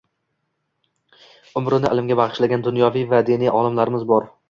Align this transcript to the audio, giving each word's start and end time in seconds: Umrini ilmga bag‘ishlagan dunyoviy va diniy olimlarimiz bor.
Umrini 1.63 1.93
ilmga 1.99 2.19
bag‘ishlagan 2.23 2.67
dunyoviy 2.71 3.09
va 3.15 3.25
diniy 3.33 3.57
olimlarimiz 3.63 4.13
bor. 4.15 4.33